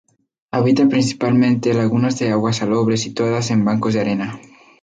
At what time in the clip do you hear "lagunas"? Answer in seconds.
1.75-2.17